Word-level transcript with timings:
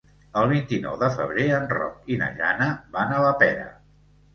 El 0.39 0.47
vint-i-nou 0.51 0.97
de 1.03 1.11
febrer 1.19 1.47
en 1.59 1.69
Roc 1.75 2.11
i 2.17 2.21
na 2.25 2.33
Jana 2.43 2.75
van 3.01 3.19
a 3.19 3.25
la 3.29 3.41
Pera. 3.49 3.73